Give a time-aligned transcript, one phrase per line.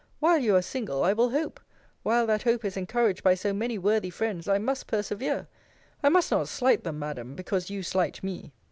[0.19, 1.59] While you are single, I will hope.
[2.01, 5.47] While that hope is encouraged by so many worthy friends, I must persevere.
[6.01, 8.51] I must not slight them, Madam, because you slight me.